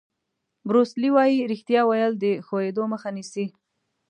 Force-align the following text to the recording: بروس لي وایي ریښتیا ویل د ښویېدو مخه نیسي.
بروس 0.67 0.91
لي 1.01 1.09
وایي 1.15 1.47
ریښتیا 1.51 1.81
ویل 1.85 2.13
د 2.23 2.25
ښویېدو 2.47 2.83
مخه 2.93 3.09
نیسي. 3.17 3.45